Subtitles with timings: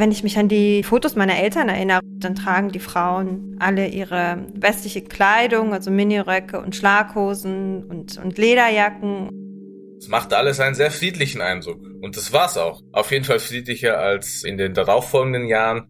[0.00, 4.46] Wenn ich mich an die Fotos meiner Eltern erinnere, dann tragen die Frauen alle ihre
[4.54, 9.28] westliche Kleidung, also Miniröcke und Schlaghosen und, und Lederjacken.
[9.98, 11.82] Es machte alles einen sehr friedlichen Eindruck.
[12.00, 12.80] Und das war's auch.
[12.92, 15.86] Auf jeden Fall friedlicher als in den darauffolgenden Jahren.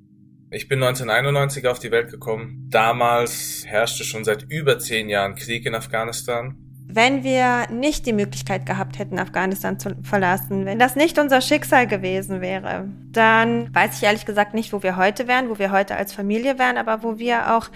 [0.51, 2.67] Ich bin 1991 auf die Welt gekommen.
[2.69, 6.57] Damals herrschte schon seit über zehn Jahren Krieg in Afghanistan.
[6.93, 11.87] Wenn wir nicht die Möglichkeit gehabt hätten, Afghanistan zu verlassen, wenn das nicht unser Schicksal
[11.87, 15.95] gewesen wäre, dann weiß ich ehrlich gesagt nicht, wo wir heute wären, wo wir heute
[15.95, 17.69] als Familie wären, aber wo wir auch,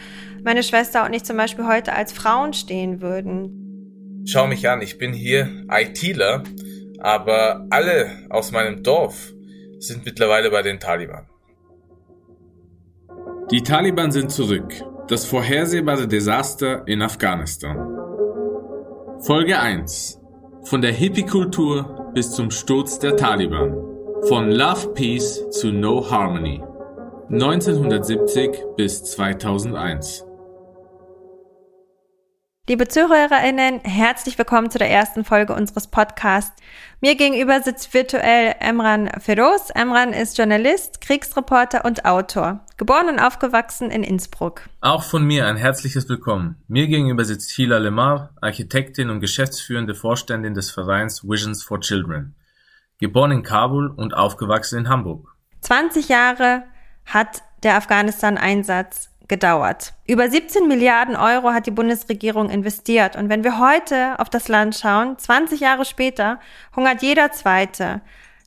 [0.42, 4.24] meine Schwester und ich zum Beispiel heute als Frauen stehen würden.
[4.27, 6.42] Schau mich an, ich bin hier ITler,
[6.98, 9.32] aber alle aus meinem Dorf
[9.78, 11.26] sind mittlerweile bei den Taliban.
[13.51, 14.73] Die Taliban sind zurück.
[15.06, 17.93] Das vorhersehbare Desaster in Afghanistan.
[19.27, 20.20] Folge 1.
[20.64, 23.74] Von der Hippie-Kultur bis zum Sturz der Taliban.
[24.28, 26.62] Von Love Peace zu No Harmony.
[27.30, 30.26] 1970 bis 2001.
[32.66, 36.62] Liebe ZuhörerInnen, herzlich willkommen zu der ersten Folge unseres Podcasts.
[37.02, 39.68] Mir gegenüber sitzt virtuell Emran Feroz.
[39.68, 42.65] Emran ist Journalist, Kriegsreporter und Autor.
[42.79, 44.62] Geboren und aufgewachsen in Innsbruck.
[44.80, 46.57] Auch von mir ein herzliches Willkommen.
[46.66, 52.35] Mir gegenüber sitzt Hila Lemar, Architektin und geschäftsführende Vorständin des Vereins Visions for Children.
[52.96, 55.29] Geboren in Kabul und aufgewachsen in Hamburg.
[55.60, 56.62] 20 Jahre
[57.04, 59.94] hat der Afghanistan-Einsatz gedauert.
[60.06, 63.16] Über 17 Milliarden Euro hat die Bundesregierung investiert.
[63.16, 66.41] Und wenn wir heute auf das Land schauen, 20 Jahre später,
[66.76, 68.00] hungert jeder Zweite.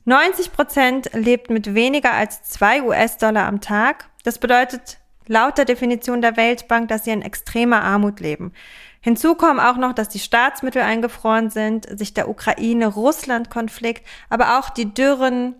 [0.04, 4.08] 90 Prozent lebt mit weniger als zwei US-Dollar am Tag.
[4.24, 8.52] Das bedeutet laut der Definition der Weltbank, dass sie in extremer Armut leben.
[9.00, 14.92] Hinzu kommen auch noch, dass die Staatsmittel eingefroren sind, sich der Ukraine-Russland-Konflikt, aber auch die
[14.92, 15.54] Dürren,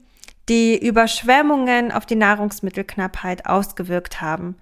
[0.48, 4.56] die Überschwemmungen auf die Nahrungsmittelknappheit ausgewirkt haben.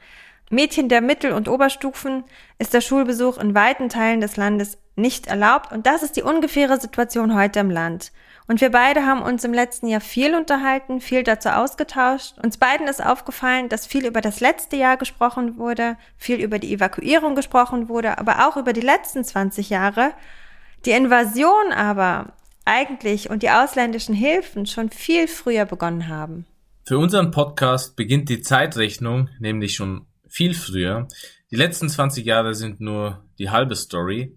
[0.51, 2.25] Mädchen der Mittel- und Oberstufen
[2.59, 6.81] ist der Schulbesuch in weiten Teilen des Landes nicht erlaubt und das ist die ungefähre
[6.81, 8.13] Situation heute im Land.
[8.49, 12.39] Und wir beide haben uns im letzten Jahr viel unterhalten, viel dazu ausgetauscht.
[12.43, 16.73] Uns beiden ist aufgefallen, dass viel über das letzte Jahr gesprochen wurde, viel über die
[16.73, 20.13] Evakuierung gesprochen wurde, aber auch über die letzten 20 Jahre.
[20.85, 22.35] Die Invasion aber
[22.65, 26.47] eigentlich und die ausländischen Hilfen schon viel früher begonnen haben.
[26.85, 31.09] Für unseren Podcast beginnt die Zeitrechnung nämlich schon viel früher.
[31.51, 34.37] Die letzten 20 Jahre sind nur die halbe Story.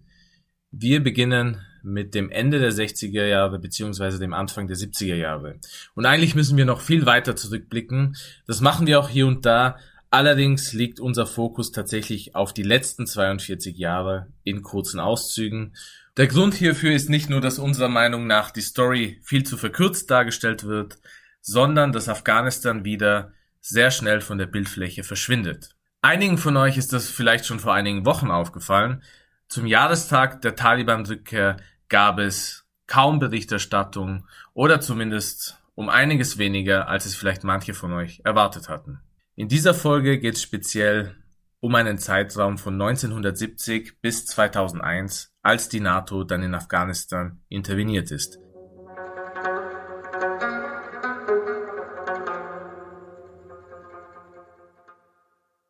[0.72, 5.60] Wir beginnen mit dem Ende der 60er Jahre beziehungsweise dem Anfang der 70er Jahre.
[5.96, 8.16] Und eigentlich müssen wir noch viel weiter zurückblicken.
[8.48, 9.78] Das machen wir auch hier und da.
[10.10, 15.76] Allerdings liegt unser Fokus tatsächlich auf die letzten 42 Jahre in kurzen Auszügen.
[16.16, 20.10] Der Grund hierfür ist nicht nur, dass unserer Meinung nach die Story viel zu verkürzt
[20.10, 20.98] dargestellt wird,
[21.42, 25.76] sondern dass Afghanistan wieder sehr schnell von der Bildfläche verschwindet.
[26.02, 29.04] Einigen von euch ist das vielleicht schon vor einigen Wochen aufgefallen.
[29.50, 31.58] Zum Jahrestag der Taliban-Rückkehr
[31.90, 38.22] gab es kaum Berichterstattung oder zumindest um einiges weniger, als es vielleicht manche von euch
[38.24, 39.02] erwartet hatten.
[39.36, 41.16] In dieser Folge geht es speziell
[41.60, 48.40] um einen Zeitraum von 1970 bis 2001, als die NATO dann in Afghanistan interveniert ist.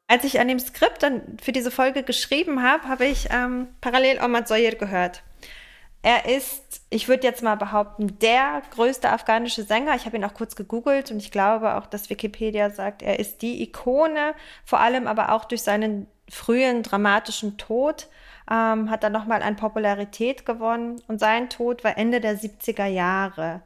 [0.09, 4.19] Als ich an dem Skript dann für diese Folge geschrieben habe, habe ich ähm, parallel
[4.23, 5.21] Omar Zoyer gehört.
[6.01, 9.93] Er ist, ich würde jetzt mal behaupten, der größte afghanische Sänger.
[9.95, 13.43] Ich habe ihn auch kurz gegoogelt und ich glaube auch, dass Wikipedia sagt, er ist
[13.43, 14.33] die Ikone,
[14.65, 18.07] vor allem aber auch durch seinen frühen dramatischen Tod
[18.49, 23.61] ähm, hat er nochmal an Popularität gewonnen und sein Tod war Ende der 70er Jahre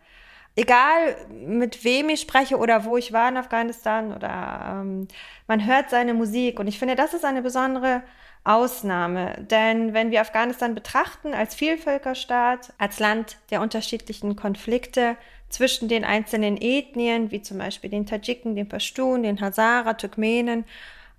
[0.56, 5.08] egal mit wem ich spreche oder wo ich war in Afghanistan oder ähm,
[5.48, 6.60] man hört seine Musik.
[6.60, 8.04] Und ich finde, das ist eine besondere
[8.46, 15.16] Ausnahme, denn wenn wir Afghanistan betrachten als Vielvölkerstaat, als Land der unterschiedlichen Konflikte
[15.48, 20.66] zwischen den einzelnen Ethnien, wie zum Beispiel den Tadschiken, den Pashtun, den Hazara, Turkmenen,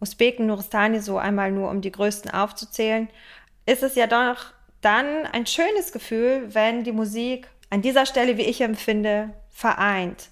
[0.01, 3.09] Usbeken, Nuristani, so einmal nur um die größten aufzuzählen,
[3.65, 4.53] ist es ja doch
[4.83, 10.31] dann ein schönes Gefühl, wenn die Musik an dieser Stelle, wie ich empfinde, vereint.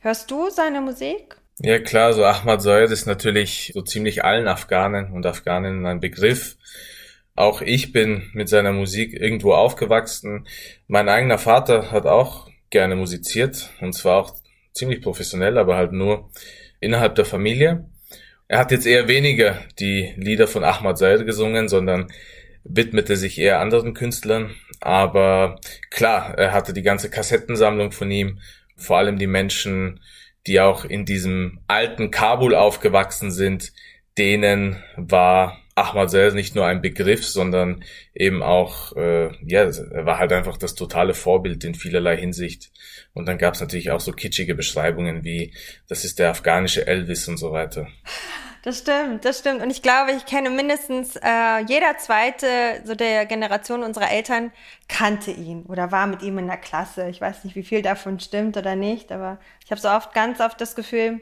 [0.00, 1.36] Hörst du seine Musik?
[1.58, 6.56] Ja klar, so Ahmad Zoyed ist natürlich so ziemlich allen Afghanen und Afghaninnen ein Begriff.
[7.36, 10.46] Auch ich bin mit seiner Musik irgendwo aufgewachsen.
[10.88, 14.36] Mein eigener Vater hat auch gerne musiziert und zwar auch
[14.72, 16.30] ziemlich professionell, aber halt nur
[16.80, 17.84] innerhalb der Familie.
[18.48, 22.10] Er hat jetzt eher weniger die Lieder von Ahmad Zoyed gesungen, sondern
[22.64, 24.54] widmete sich eher anderen Künstlern.
[24.80, 25.60] Aber
[25.90, 28.40] klar, er hatte die ganze Kassettensammlung von ihm,
[28.76, 30.00] vor allem die Menschen,
[30.46, 33.72] die auch in diesem alten Kabul aufgewachsen sind,
[34.16, 37.84] denen war Ahmad selbst nicht nur ein Begriff, sondern
[38.14, 42.70] eben auch, äh, ja, er war halt einfach das totale Vorbild in vielerlei Hinsicht.
[43.12, 45.54] Und dann gab es natürlich auch so kitschige Beschreibungen wie,
[45.88, 47.88] das ist der afghanische Elvis und so weiter.
[48.62, 49.62] Das stimmt, das stimmt.
[49.62, 52.46] Und ich glaube, ich kenne mindestens äh, jeder zweite
[52.84, 54.52] so der Generation unserer Eltern
[54.86, 57.08] kannte ihn oder war mit ihm in der Klasse.
[57.08, 60.40] Ich weiß nicht, wie viel davon stimmt oder nicht, aber ich habe so oft ganz
[60.40, 61.20] oft das Gefühl,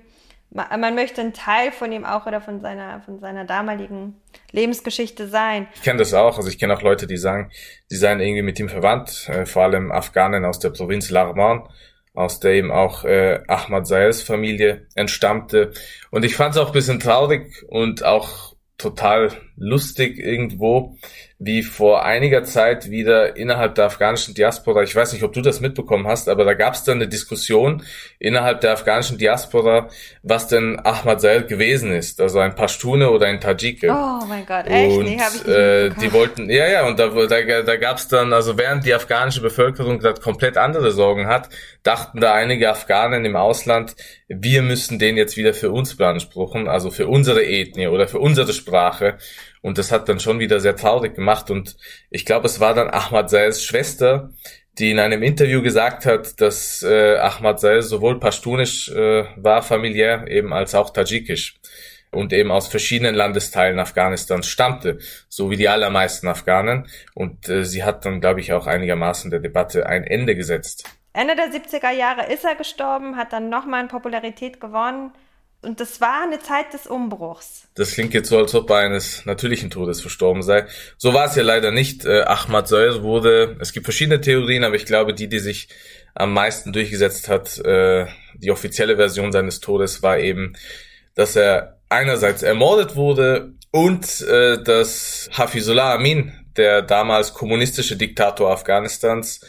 [0.50, 4.20] man, man möchte ein Teil von ihm auch oder von seiner von seiner damaligen
[4.50, 5.68] Lebensgeschichte sein.
[5.76, 6.38] Ich kenne das auch.
[6.38, 7.52] Also ich kenne auch Leute, die sagen,
[7.86, 11.68] sie seien irgendwie mit ihm verwandt, äh, vor allem Afghanen aus der Provinz Larman
[12.18, 15.70] aus der eben auch äh, Ahmad Sayers Familie entstammte.
[16.10, 20.96] Und ich fand es auch ein bisschen traurig und auch total lustig irgendwo,
[21.40, 25.60] wie vor einiger Zeit wieder innerhalb der afghanischen Diaspora, ich weiß nicht, ob du das
[25.60, 27.84] mitbekommen hast, aber da gab es dann eine Diskussion
[28.18, 29.88] innerhalb der afghanischen Diaspora,
[30.24, 33.88] was denn Ahmad Zaid gewesen ist, also ein Pashtune oder ein Tajike.
[33.88, 34.96] Oh mein Gott, echt?
[34.96, 37.98] Und, nee, hab ich nicht äh, die wollten, ja, ja, und da, da, da gab
[37.98, 41.50] es dann, also während die afghanische Bevölkerung gerade komplett andere Sorgen hat,
[41.84, 43.94] dachten da einige Afghanen im Ausland,
[44.26, 48.52] wir müssen den jetzt wieder für uns beanspruchen, also für unsere Ethnie oder für unsere
[48.52, 49.18] Sprache.
[49.62, 51.50] Und das hat dann schon wieder sehr traurig gemacht.
[51.50, 51.76] Und
[52.10, 54.30] ich glaube, es war dann Ahmad Sayes Schwester,
[54.78, 60.26] die in einem Interview gesagt hat, dass äh, Ahmad Sayes sowohl Pashtunisch äh, war familiär,
[60.28, 61.58] eben als auch Tadschikisch
[62.10, 66.86] und eben aus verschiedenen Landesteilen Afghanistans stammte, so wie die allermeisten Afghanen.
[67.14, 70.84] Und äh, sie hat dann, glaube ich, auch einigermaßen der Debatte ein Ende gesetzt.
[71.12, 75.12] Ende der 70er Jahre ist er gestorben, hat dann nochmal in Popularität gewonnen.
[75.60, 77.66] Und das war eine Zeit des Umbruchs.
[77.74, 80.66] Das klingt jetzt so, als ob er eines natürlichen Todes verstorben sei.
[80.98, 82.04] So war es ja leider nicht.
[82.04, 85.68] Äh, Ahmad Soyer wurde, es gibt verschiedene Theorien, aber ich glaube, die, die sich
[86.14, 90.54] am meisten durchgesetzt hat, äh, die offizielle Version seines Todes war eben,
[91.14, 99.40] dass er einerseits ermordet wurde und äh, dass Hafizullah Amin, der damals kommunistische Diktator Afghanistans,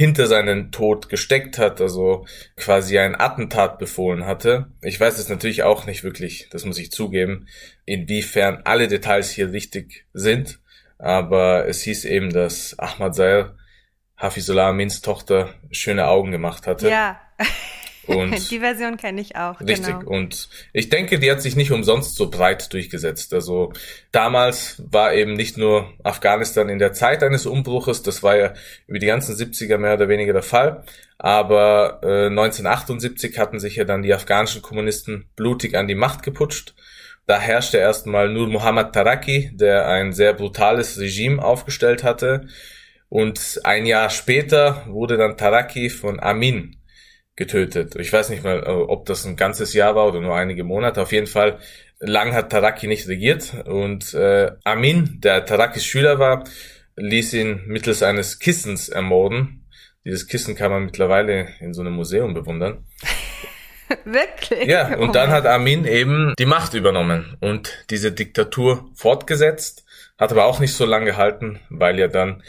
[0.00, 2.24] hinter seinen Tod gesteckt hat, also
[2.56, 4.72] quasi ein Attentat befohlen hatte.
[4.80, 7.48] Ich weiß es natürlich auch nicht wirklich, das muss ich zugeben,
[7.84, 10.58] inwiefern alle Details hier richtig sind,
[10.96, 13.58] aber es hieß eben, dass Ahmad Zair
[14.16, 16.88] Hafizullah Amins Tochter schöne Augen gemacht hatte.
[16.88, 17.20] Ja.
[18.06, 19.60] Und die Version kenne ich auch.
[19.60, 19.86] Richtig.
[19.86, 20.10] Genau.
[20.10, 23.34] Und ich denke, die hat sich nicht umsonst so breit durchgesetzt.
[23.34, 23.72] Also
[24.12, 28.54] damals war eben nicht nur Afghanistan in der Zeit eines Umbruches, das war ja
[28.86, 30.84] über die ganzen 70er mehr oder weniger der Fall.
[31.18, 36.74] Aber äh, 1978 hatten sich ja dann die afghanischen Kommunisten blutig an die Macht geputscht.
[37.26, 42.48] Da herrschte erstmal Nur Muhammad Taraki, der ein sehr brutales Regime aufgestellt hatte.
[43.10, 46.79] Und ein Jahr später wurde dann Taraki von Amin
[47.40, 47.96] getötet.
[47.96, 51.00] Ich weiß nicht mal, äh, ob das ein ganzes Jahr war oder nur einige Monate.
[51.00, 51.58] Auf jeden Fall,
[51.98, 56.44] lang hat Taraki nicht regiert und äh, Amin, der Tarakis Schüler war,
[56.96, 59.66] ließ ihn mittels eines Kissens ermorden.
[60.04, 62.84] Dieses Kissen kann man mittlerweile in so einem Museum bewundern.
[64.04, 64.66] Wirklich?
[64.66, 69.84] Ja, und dann hat Amin eben die Macht übernommen und diese Diktatur fortgesetzt,
[70.18, 72.42] hat aber auch nicht so lange gehalten, weil ja dann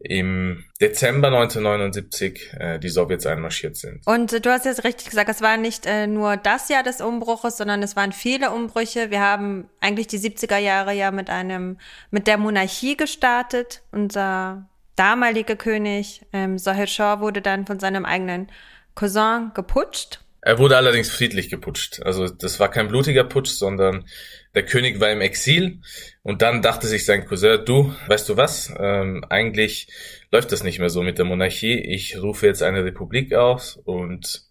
[0.00, 4.06] im Dezember 1979 äh, die Sowjets einmarschiert sind.
[4.06, 7.00] Und äh, du hast jetzt richtig gesagt, es war nicht äh, nur das Jahr des
[7.00, 9.10] Umbruches, sondern es waren viele Umbrüche.
[9.10, 11.78] Wir haben eigentlich die 70er Jahre ja mit einem,
[12.10, 13.82] mit der Monarchie gestartet.
[13.90, 18.48] Unser damaliger König, ähm, Sohail Shah, wurde dann von seinem eigenen
[18.94, 20.20] Cousin geputscht.
[20.40, 22.00] Er wurde allerdings friedlich geputscht.
[22.02, 24.06] Also das war kein blutiger Putsch, sondern
[24.54, 25.80] der König war im Exil
[26.22, 29.88] und dann dachte sich sein Cousin, du, weißt du was, ähm, eigentlich
[30.30, 31.74] läuft das nicht mehr so mit der Monarchie.
[31.74, 34.44] Ich rufe jetzt eine Republik aus und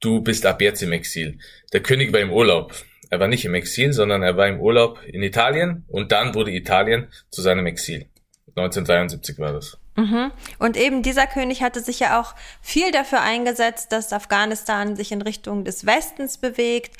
[0.00, 1.38] du bist ab jetzt im Exil.
[1.72, 2.74] Der König war im Urlaub.
[3.08, 6.52] Er war nicht im Exil, sondern er war im Urlaub in Italien und dann wurde
[6.52, 8.06] Italien zu seinem Exil.
[8.56, 9.79] 1973 war das.
[9.96, 10.30] Mhm.
[10.58, 15.22] Und eben dieser König hatte sich ja auch viel dafür eingesetzt, dass Afghanistan sich in
[15.22, 16.96] Richtung des Westens bewegt.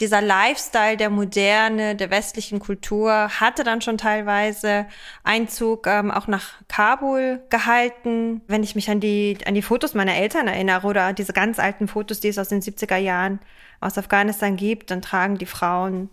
[0.00, 4.86] Dieser Lifestyle der Moderne, der westlichen Kultur hatte dann schon teilweise
[5.22, 8.40] Einzug ähm, auch nach Kabul gehalten.
[8.48, 11.88] Wenn ich mich an die, an die Fotos meiner Eltern erinnere oder diese ganz alten
[11.88, 13.38] Fotos, die es aus den 70er Jahren
[13.80, 16.08] aus Afghanistan gibt, dann tragen die Frauen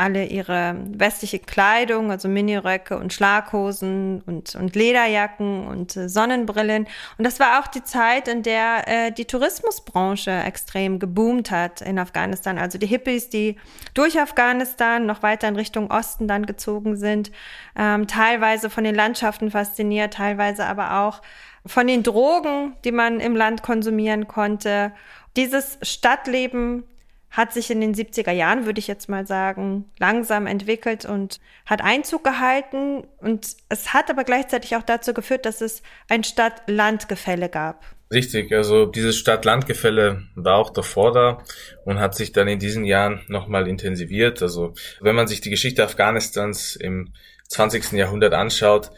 [0.00, 6.88] alle ihre westliche Kleidung, also Miniröcke und Schlaghosen und, und Lederjacken und äh, Sonnenbrillen.
[7.18, 11.98] Und das war auch die Zeit, in der äh, die Tourismusbranche extrem geboomt hat in
[11.98, 12.58] Afghanistan.
[12.58, 13.56] Also die Hippies, die
[13.92, 17.30] durch Afghanistan noch weiter in Richtung Osten dann gezogen sind,
[17.76, 21.20] ähm, teilweise von den Landschaften fasziniert, teilweise aber auch
[21.66, 24.92] von den Drogen, die man im Land konsumieren konnte.
[25.36, 26.84] Dieses Stadtleben
[27.30, 31.82] hat sich in den 70er Jahren, würde ich jetzt mal sagen, langsam entwickelt und hat
[31.82, 33.04] Einzug gehalten.
[33.18, 37.84] Und es hat aber gleichzeitig auch dazu geführt, dass es ein Stadt-Land-Gefälle gab.
[38.12, 41.44] Richtig, also dieses Stadt-Land-Gefälle war auch davor da
[41.84, 44.42] und hat sich dann in diesen Jahren nochmal intensiviert.
[44.42, 47.12] Also wenn man sich die Geschichte Afghanistans im
[47.48, 47.92] 20.
[47.92, 48.90] Jahrhundert anschaut,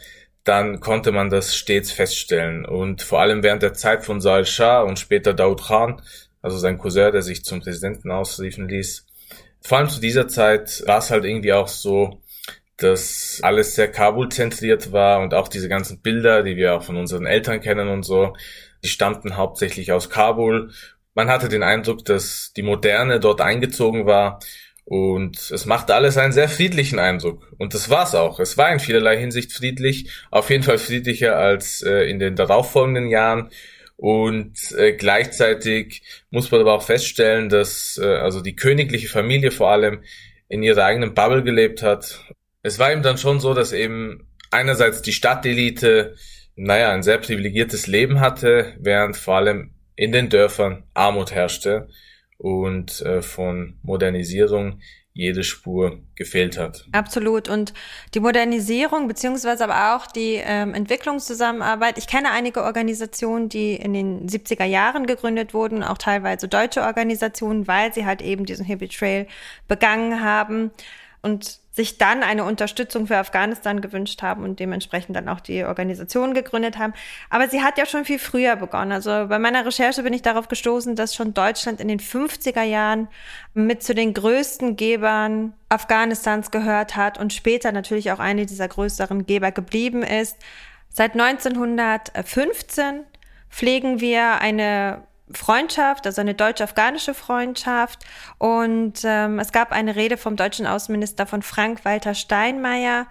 [0.43, 2.65] dann konnte man das stets feststellen.
[2.65, 6.01] Und vor allem während der Zeit von Saal Shah und später Daud Khan
[6.43, 9.07] also sein Cousin, der sich zum Präsidenten ausriefen ließ.
[9.61, 12.21] Vor allem zu dieser Zeit war es halt irgendwie auch so,
[12.77, 16.97] dass alles sehr Kabul zentriert war und auch diese ganzen Bilder, die wir auch von
[16.97, 18.35] unseren Eltern kennen und so,
[18.83, 20.71] die stammten hauptsächlich aus Kabul.
[21.15, 24.39] Man hatte den Eindruck, dass die Moderne dort eingezogen war
[24.85, 27.47] und es machte alles einen sehr friedlichen Eindruck.
[27.57, 28.39] Und das war's auch.
[28.39, 33.07] Es war in vielerlei Hinsicht friedlich, auf jeden Fall friedlicher als äh, in den darauffolgenden
[33.07, 33.49] Jahren.
[33.95, 39.69] Und äh, gleichzeitig muss man aber auch feststellen, dass äh, also die königliche Familie vor
[39.69, 40.03] allem
[40.49, 42.19] in ihrer eigenen Bubble gelebt hat.
[42.63, 46.15] Es war eben dann schon so, dass eben einerseits die Stadtelite,
[46.55, 51.87] naja, ein sehr privilegiertes Leben hatte, während vor allem in den Dörfern Armut herrschte
[52.37, 54.81] und äh, von Modernisierung
[55.13, 56.87] jede Spur gefehlt hat.
[56.91, 57.47] Absolut.
[57.47, 57.73] Und
[58.15, 61.99] die Modernisierung beziehungsweise aber auch die ähm, Entwicklungszusammenarbeit.
[61.99, 67.67] Ich kenne einige Organisationen, die in den 70er Jahren gegründet wurden, auch teilweise deutsche Organisationen,
[67.67, 69.27] weil sie halt eben diesen Hippie Trail
[69.67, 70.71] begangen haben.
[71.21, 76.35] Und sich dann eine Unterstützung für Afghanistan gewünscht haben und dementsprechend dann auch die Organisation
[76.35, 76.93] gegründet haben.
[77.31, 78.91] Aber sie hat ja schon viel früher begonnen.
[78.91, 83.07] Also bei meiner Recherche bin ich darauf gestoßen, dass schon Deutschland in den 50er Jahren
[83.55, 89.25] mit zu den größten Gebern Afghanistans gehört hat und später natürlich auch eine dieser größeren
[89.25, 90.37] Geber geblieben ist.
[90.89, 93.01] Seit 1915
[93.49, 95.01] pflegen wir eine
[95.35, 97.99] Freundschaft, also eine deutsch-afghanische Freundschaft.
[98.37, 103.07] Und ähm, es gab eine Rede vom deutschen Außenminister von Frank-Walter Steinmeier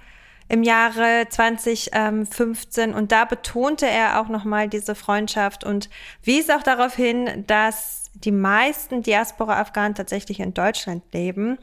[0.49, 5.89] im Jahre 2015 und da betonte er auch nochmal diese Freundschaft und
[6.23, 11.59] wies auch darauf hin, dass die meisten Diaspora-Afghanen tatsächlich in Deutschland leben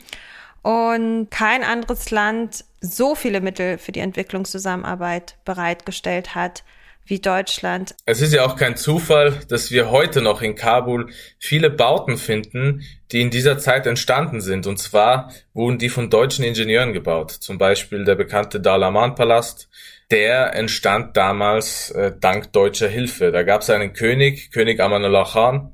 [0.63, 6.63] und kein anderes Land so viele Mittel für die Entwicklungszusammenarbeit bereitgestellt hat
[7.09, 7.95] wie Deutschland.
[8.05, 12.83] Es ist ja auch kein Zufall, dass wir heute noch in Kabul viele Bauten finden,
[13.11, 14.67] die in dieser Zeit entstanden sind.
[14.67, 17.31] Und zwar wurden die von deutschen Ingenieuren gebaut.
[17.31, 19.69] Zum Beispiel der bekannte Dalaman-Palast.
[20.11, 23.31] Der entstand damals äh, dank deutscher Hilfe.
[23.31, 25.73] Da gab es einen König, König Amanullah Khan,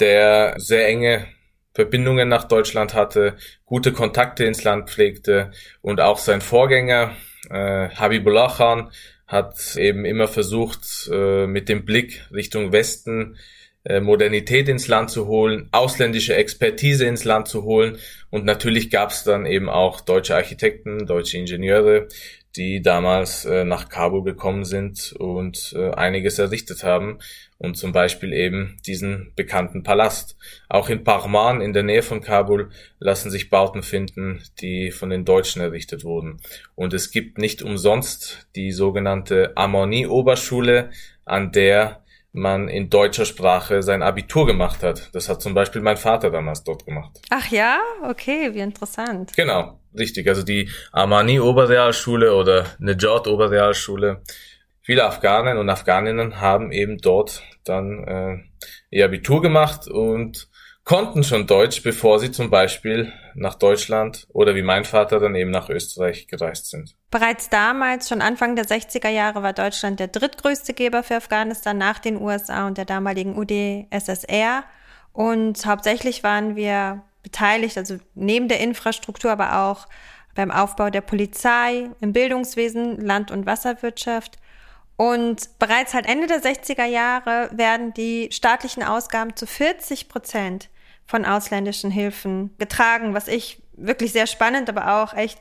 [0.00, 1.26] der sehr enge
[1.74, 7.12] Verbindungen nach Deutschland hatte, gute Kontakte ins Land pflegte und auch sein Vorgänger
[7.50, 8.90] äh, Habibullah Khan
[9.28, 13.36] hat eben immer versucht, äh, mit dem Blick Richtung Westen
[13.84, 17.98] äh, Modernität ins Land zu holen, ausländische Expertise ins Land zu holen.
[18.30, 22.08] Und natürlich gab es dann eben auch deutsche Architekten, deutsche Ingenieure,
[22.56, 27.18] die damals äh, nach Kabul gekommen sind und äh, einiges errichtet haben
[27.58, 30.36] und zum Beispiel eben diesen bekannten Palast.
[30.68, 35.24] Auch in Parman in der Nähe von Kabul lassen sich Bauten finden, die von den
[35.24, 36.40] Deutschen errichtet wurden.
[36.74, 40.90] Und es gibt nicht umsonst die sogenannte Amoni-Oberschule,
[41.24, 42.02] an der
[42.32, 45.14] man in deutscher Sprache sein Abitur gemacht hat.
[45.14, 47.20] Das hat zum Beispiel mein Vater damals dort gemacht.
[47.30, 49.32] Ach ja, okay, wie interessant.
[49.34, 50.28] Genau, richtig.
[50.28, 54.22] Also die Amani Oberrealschule oder Nejat Oberrealschule
[54.88, 58.38] viele Afghanen und Afghaninnen haben eben dort dann äh,
[58.88, 60.48] ihr Abitur gemacht und
[60.84, 65.50] konnten schon Deutsch, bevor sie zum Beispiel nach Deutschland oder wie mein Vater dann eben
[65.50, 66.96] nach Österreich gereist sind.
[67.10, 71.98] Bereits damals, schon Anfang der 60er Jahre, war Deutschland der drittgrößte Geber für Afghanistan nach
[71.98, 74.64] den USA und der damaligen UdSSR.
[75.12, 79.86] Und hauptsächlich waren wir beteiligt, also neben der Infrastruktur, aber auch
[80.34, 84.38] beim Aufbau der Polizei, im Bildungswesen, Land- und Wasserwirtschaft
[84.96, 90.70] und bereits halt Ende der 60er Jahre werden die staatlichen Ausgaben zu 40 Prozent
[91.06, 95.38] von ausländischen Hilfen getragen, was ich wirklich sehr spannend, aber auch echt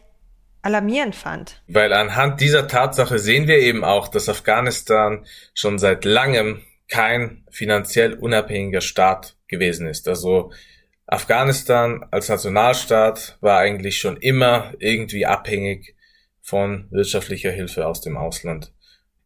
[0.62, 1.62] alarmierend fand.
[1.68, 5.26] Weil anhand dieser Tatsache sehen wir eben auch, dass Afghanistan
[5.56, 10.08] schon seit langem kein finanziell unabhängiger Staat gewesen ist.
[10.08, 10.52] Also
[11.08, 15.96] Afghanistan als Nationalstaat war eigentlich schon immer irgendwie abhängig
[16.42, 18.74] von wirtschaftlicher Hilfe aus dem Ausland.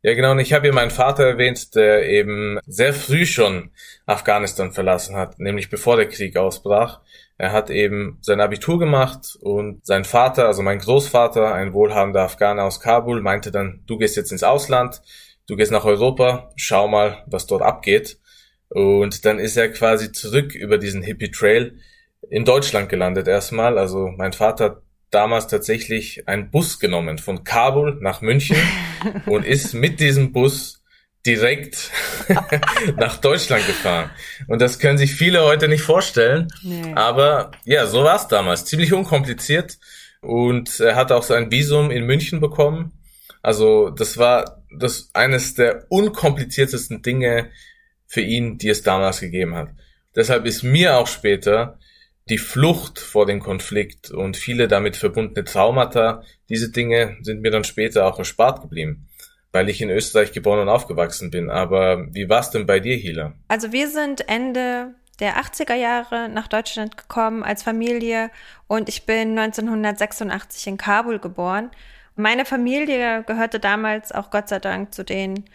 [0.03, 0.31] Ja, genau.
[0.31, 3.71] Und ich habe hier meinen Vater erwähnt, der eben sehr früh schon
[4.05, 7.01] Afghanistan verlassen hat, nämlich bevor der Krieg ausbrach.
[7.38, 12.63] Er hat eben sein Abitur gemacht und sein Vater, also mein Großvater, ein wohlhabender Afghaner
[12.63, 15.01] aus Kabul, meinte dann, du gehst jetzt ins Ausland,
[15.47, 18.19] du gehst nach Europa, schau mal, was dort abgeht.
[18.74, 21.78] Und dann ist er quasi zurück über diesen Hippie Trail
[22.30, 23.78] in Deutschland gelandet erstmal.
[23.78, 28.56] Also mein Vater hat damals tatsächlich einen Bus genommen von Kabul nach München
[29.25, 30.82] und ist mit diesem Bus
[31.25, 31.92] direkt
[32.98, 34.10] nach Deutschland gefahren.
[34.48, 36.48] Und das können sich viele heute nicht vorstellen.
[36.63, 36.94] Nee.
[36.96, 38.63] Aber ja, so war es damals.
[38.63, 39.78] Ziemlich unkompliziert.
[40.22, 42.94] Und er hat auch sein Visum in München bekommen.
[43.42, 47.50] Also das war das eines der unkompliziertesten Dinge
[48.12, 49.70] für ihn, die es damals gegeben hat.
[50.13, 51.80] Deshalb ist mir auch später
[52.27, 57.63] die Flucht vor dem Konflikt und viele damit verbundene Traumata, diese Dinge sind mir dann
[57.63, 59.08] später auch erspart geblieben,
[59.53, 61.50] weil ich in Österreich geboren und aufgewachsen bin.
[61.50, 63.34] Aber wie war es denn bei dir, Hila?
[63.48, 68.30] Also wir sind Ende der 80er Jahre nach Deutschland gekommen als Familie
[68.68, 71.72] und ich bin 1986 in Kabul geboren.
[72.18, 75.46] Meine Familie gehörte damals auch Gott sei Dank zu den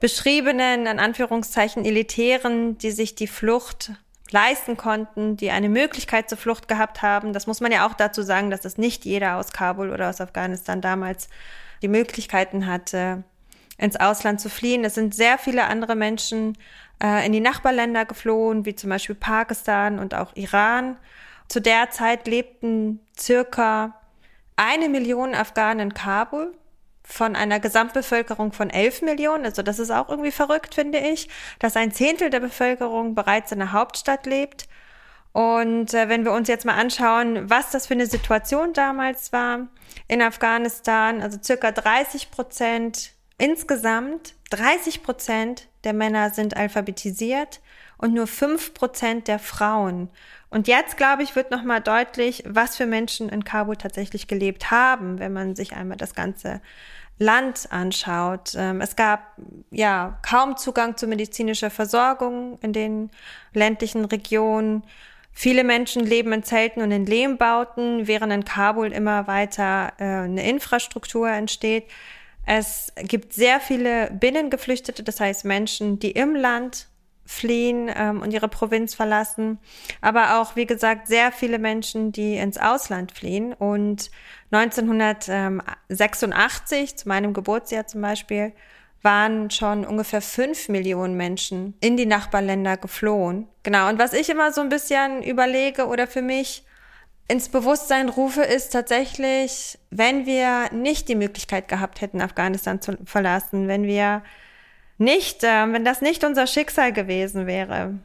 [0.00, 3.92] beschriebenen, in Anführungszeichen, Elitären, die sich die Flucht
[4.30, 7.32] leisten konnten, die eine Möglichkeit zur Flucht gehabt haben.
[7.32, 10.20] Das muss man ja auch dazu sagen, dass das nicht jeder aus Kabul oder aus
[10.20, 11.28] Afghanistan damals
[11.82, 13.24] die Möglichkeiten hatte,
[13.76, 14.84] ins Ausland zu fliehen.
[14.84, 16.56] Es sind sehr viele andere Menschen
[17.02, 20.96] äh, in die Nachbarländer geflohen, wie zum Beispiel Pakistan und auch Iran.
[21.48, 24.00] Zu der Zeit lebten circa
[24.56, 26.54] eine Million Afghanen in Kabul
[27.12, 29.44] von einer Gesamtbevölkerung von 11 Millionen.
[29.44, 33.58] Also das ist auch irgendwie verrückt, finde ich, dass ein Zehntel der Bevölkerung bereits in
[33.58, 34.68] der Hauptstadt lebt.
[35.32, 39.68] Und äh, wenn wir uns jetzt mal anschauen, was das für eine Situation damals war
[40.08, 47.60] in Afghanistan, also circa 30 Prozent insgesamt, 30 Prozent der Männer sind alphabetisiert
[47.96, 50.10] und nur 5 Prozent der Frauen.
[50.50, 55.20] Und jetzt, glaube ich, wird nochmal deutlich, was für Menschen in Kabul tatsächlich gelebt haben,
[55.20, 56.60] wenn man sich einmal das Ganze
[57.20, 58.54] Land anschaut.
[58.56, 59.36] Ähm, es gab
[59.70, 63.10] ja kaum Zugang zu medizinischer Versorgung in den
[63.52, 64.82] ländlichen Regionen.
[65.32, 70.48] Viele Menschen leben in Zelten und in Lehmbauten, während in Kabul immer weiter äh, eine
[70.48, 71.84] Infrastruktur entsteht.
[72.46, 76.88] Es gibt sehr viele Binnengeflüchtete, das heißt Menschen, die im Land
[77.30, 79.58] fliehen ähm, und ihre Provinz verlassen,
[80.00, 83.52] aber auch, wie gesagt, sehr viele Menschen, die ins Ausland fliehen.
[83.52, 84.10] Und
[84.50, 88.52] 1986, zu meinem Geburtsjahr zum Beispiel,
[89.02, 93.46] waren schon ungefähr fünf Millionen Menschen in die Nachbarländer geflohen.
[93.62, 93.88] Genau.
[93.88, 96.64] Und was ich immer so ein bisschen überlege oder für mich
[97.28, 103.68] ins Bewusstsein rufe, ist tatsächlich, wenn wir nicht die Möglichkeit gehabt hätten, Afghanistan zu verlassen,
[103.68, 104.24] wenn wir
[105.00, 107.98] nicht, äh, wenn das nicht unser Schicksal gewesen wäre,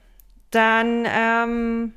[0.49, 1.93] dann ähm,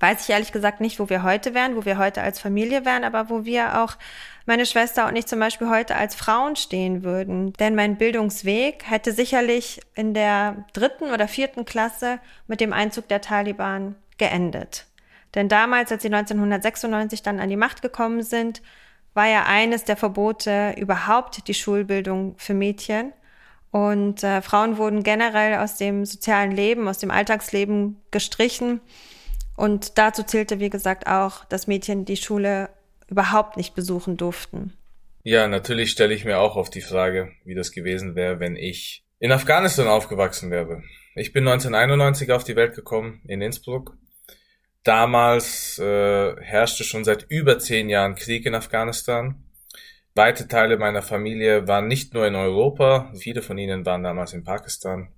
[0.00, 3.04] weiß ich ehrlich gesagt nicht, wo wir heute wären, wo wir heute als Familie wären,
[3.04, 3.96] aber wo wir auch,
[4.48, 7.52] meine Schwester und ich zum Beispiel heute als Frauen stehen würden.
[7.54, 13.20] Denn mein Bildungsweg hätte sicherlich in der dritten oder vierten Klasse mit dem Einzug der
[13.20, 14.86] Taliban geendet.
[15.34, 18.62] Denn damals, als sie 1996 dann an die Macht gekommen sind,
[19.14, 23.12] war ja eines der Verbote überhaupt die Schulbildung für Mädchen.
[23.76, 28.80] Und äh, Frauen wurden generell aus dem sozialen Leben, aus dem Alltagsleben gestrichen.
[29.54, 32.70] Und dazu zählte, wie gesagt, auch, dass Mädchen die Schule
[33.06, 34.72] überhaupt nicht besuchen durften.
[35.24, 39.04] Ja, natürlich stelle ich mir auch auf die Frage, wie das gewesen wäre, wenn ich
[39.18, 40.82] in Afghanistan aufgewachsen wäre.
[41.14, 43.98] Ich bin 1991 auf die Welt gekommen, in Innsbruck.
[44.84, 49.45] Damals äh, herrschte schon seit über zehn Jahren Krieg in Afghanistan.
[50.16, 54.44] Weite Teile meiner Familie waren nicht nur in Europa, viele von ihnen waren damals in
[54.44, 55.08] Pakistan.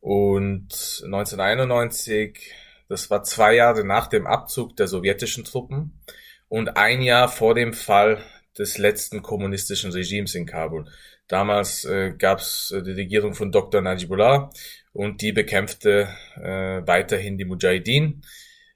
[0.00, 2.54] Und 1991
[2.88, 6.00] das war zwei Jahre nach dem Abzug der sowjetischen Truppen
[6.48, 8.22] und ein Jahr vor dem Fall
[8.58, 10.86] des letzten kommunistischen Regimes in Kabul.
[11.28, 13.82] Damals äh, gab es äh, die Regierung von Dr.
[13.82, 14.50] Najibullah
[14.94, 18.24] und die bekämpfte äh, weiterhin die Mujahideen.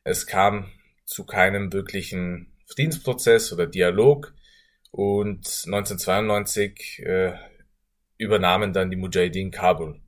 [0.04, 0.70] Es kam
[1.06, 4.34] zu keinem wirklichen Friedensprozess oder Dialog
[4.92, 7.32] und 1992 äh,
[8.18, 10.00] übernahmen dann die Mujahideen Kabul.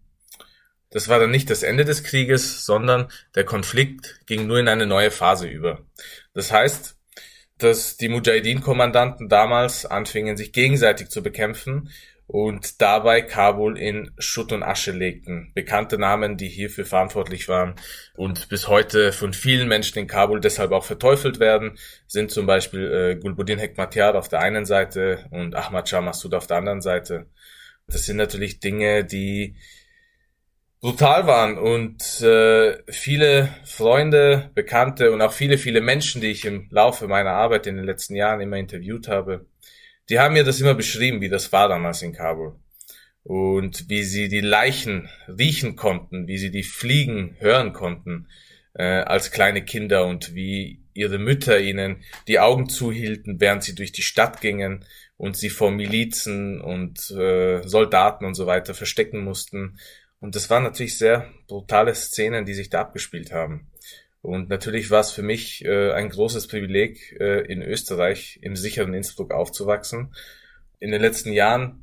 [0.91, 4.87] Das war dann nicht das Ende des Krieges, sondern der Konflikt ging nur in eine
[4.87, 5.85] neue Phase über.
[6.35, 6.97] Das heißt,
[7.59, 11.91] dass die Mujahideen-Kommandanten damals anfingen, sich gegenseitig zu bekämpfen
[12.27, 15.53] und dabei Kabul in Schutt und Asche legten.
[15.55, 17.75] Bekannte Namen, die hierfür verantwortlich waren
[18.17, 22.93] und bis heute von vielen Menschen in Kabul deshalb auch verteufelt werden, sind zum Beispiel
[22.93, 27.27] äh, Gulbuddin Hekmatyar auf der einen Seite und Ahmad Shah Massoud auf der anderen Seite.
[27.87, 29.57] Das sind natürlich Dinge, die
[30.81, 36.69] brutal waren und äh, viele Freunde, Bekannte und auch viele, viele Menschen, die ich im
[36.71, 39.47] Laufe meiner Arbeit in den letzten Jahren immer interviewt habe,
[40.09, 42.57] die haben mir das immer beschrieben, wie das war damals in Kabul
[43.23, 48.29] und wie sie die Leichen riechen konnten, wie sie die Fliegen hören konnten,
[48.75, 53.93] äh, als kleine Kinder und wie ihre Mütter ihnen die Augen zuhielten, während sie durch
[53.93, 54.85] die Stadt gingen
[55.17, 59.79] und sie vor Milizen und äh, Soldaten und so weiter verstecken mussten.
[60.21, 63.71] Und das waren natürlich sehr brutale Szenen, die sich da abgespielt haben.
[64.25, 68.95] Und natürlich war es für mich äh, ein großes Privileg, äh, in Österreich im sicheren
[68.95, 70.15] Innsbruck aufzuwachsen.
[70.81, 71.83] In den letzten Jahren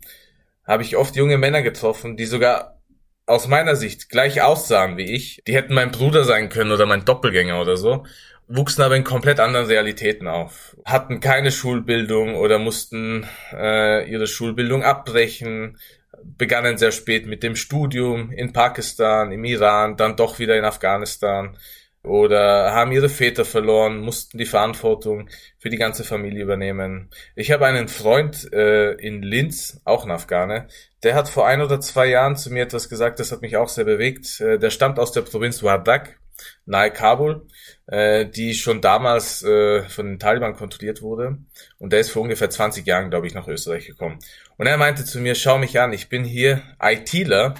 [0.65, 2.81] habe ich oft junge Männer getroffen, die sogar
[3.27, 5.43] aus meiner Sicht gleich aussahen wie ich.
[5.45, 8.05] Die hätten mein Bruder sein können oder mein Doppelgänger oder so
[8.53, 14.83] wuchsen aber in komplett anderen Realitäten auf, hatten keine Schulbildung oder mussten äh, ihre Schulbildung
[14.83, 15.77] abbrechen,
[16.23, 21.57] begannen sehr spät mit dem Studium in Pakistan, im Iran, dann doch wieder in Afghanistan
[22.03, 27.09] oder haben ihre Väter verloren, mussten die Verantwortung für die ganze Familie übernehmen.
[27.35, 30.67] Ich habe einen Freund äh, in Linz, auch ein Afghane,
[31.03, 33.69] der hat vor ein oder zwei Jahren zu mir etwas gesagt, das hat mich auch
[33.69, 34.39] sehr bewegt.
[34.41, 36.19] Äh, der stammt aus der Provinz Wardak,
[36.65, 37.47] nahe Kabul,
[37.85, 41.37] äh, die schon damals äh, von den Taliban kontrolliert wurde.
[41.77, 44.19] Und der ist vor ungefähr 20 Jahren, glaube ich, nach Österreich gekommen.
[44.57, 47.55] Und er meinte zu mir, schau mich an, ich bin hier ITler,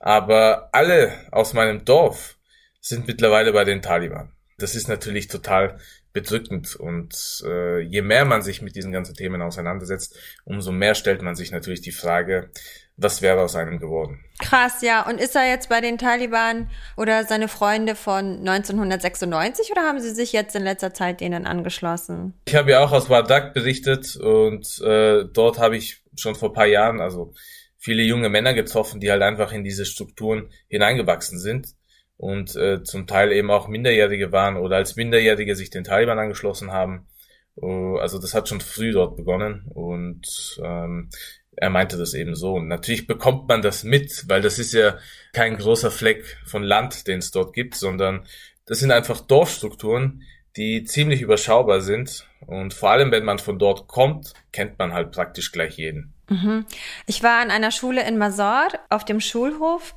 [0.00, 2.36] aber alle aus meinem Dorf
[2.82, 4.32] sind mittlerweile bei den Taliban.
[4.58, 5.78] Das ist natürlich total
[6.12, 11.22] bedrückend und äh, je mehr man sich mit diesen ganzen Themen auseinandersetzt, umso mehr stellt
[11.22, 12.50] man sich natürlich die Frage,
[12.96, 14.22] was wäre aus einem geworden.
[14.38, 15.08] Krass, ja.
[15.08, 20.10] Und ist er jetzt bei den Taliban oder seine Freunde von 1996 oder haben sie
[20.10, 22.34] sich jetzt in letzter Zeit denen angeschlossen?
[22.46, 26.66] Ich habe ja auch aus Wardak berichtet und äh, dort habe ich schon vor paar
[26.66, 27.32] Jahren, also
[27.78, 31.68] viele junge Männer getroffen, die halt einfach in diese Strukturen hineingewachsen sind
[32.16, 36.72] und äh, zum Teil eben auch Minderjährige waren oder als Minderjährige sich den Taliban angeschlossen
[36.72, 37.06] haben.
[37.54, 41.10] Uh, also das hat schon früh dort begonnen und ähm,
[41.56, 42.54] er meinte das eben so.
[42.54, 44.96] Und natürlich bekommt man das mit, weil das ist ja
[45.32, 48.26] kein großer Fleck von Land, den es dort gibt, sondern
[48.66, 50.22] das sind einfach Dorfstrukturen,
[50.56, 52.26] die ziemlich überschaubar sind.
[52.46, 56.14] Und vor allem, wenn man von dort kommt, kennt man halt praktisch gleich jeden.
[56.28, 56.66] Mhm.
[57.06, 59.94] Ich war an einer Schule in Masor auf dem Schulhof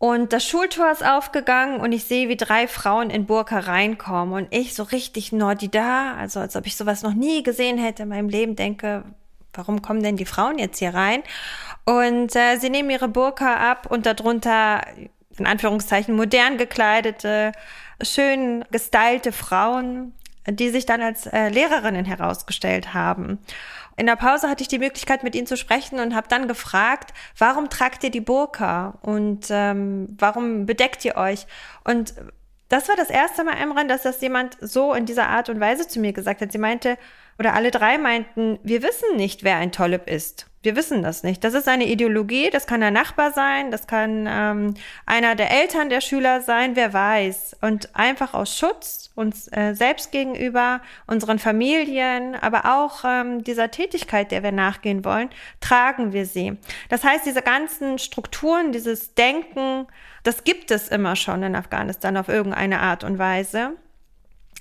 [0.00, 4.48] und das Schultor ist aufgegangen und ich sehe, wie drei Frauen in Burka reinkommen und
[4.50, 8.08] ich so richtig Nordi da, also als ob ich sowas noch nie gesehen hätte in
[8.08, 9.04] meinem Leben, denke,
[9.52, 11.22] warum kommen denn die Frauen jetzt hier rein?
[11.84, 14.80] Und äh, sie nehmen ihre Burka ab und darunter,
[15.36, 17.52] in Anführungszeichen, modern gekleidete,
[18.00, 20.14] schön gestylte Frauen,
[20.48, 23.38] die sich dann als äh, Lehrerinnen herausgestellt haben.
[23.96, 27.12] In der Pause hatte ich die Möglichkeit, mit ihnen zu sprechen und habe dann gefragt,
[27.36, 31.46] warum tragt ihr die Burka und ähm, warum bedeckt ihr euch?
[31.84, 32.14] Und
[32.68, 35.88] das war das erste Mal, Emran, dass das jemand so in dieser Art und Weise
[35.88, 36.52] zu mir gesagt hat.
[36.52, 36.96] Sie meinte,
[37.38, 40.49] oder alle drei meinten, wir wissen nicht, wer ein Tollib ist.
[40.62, 41.42] Wir wissen das nicht.
[41.42, 44.74] Das ist eine Ideologie, das kann ein Nachbar sein, das kann ähm,
[45.06, 47.56] einer der Eltern der Schüler sein, wer weiß.
[47.62, 54.32] Und einfach aus Schutz uns äh, selbst gegenüber, unseren Familien, aber auch ähm, dieser Tätigkeit,
[54.32, 56.58] der wir nachgehen wollen, tragen wir sie.
[56.90, 59.86] Das heißt, diese ganzen Strukturen, dieses Denken,
[60.24, 63.76] das gibt es immer schon in Afghanistan auf irgendeine Art und Weise.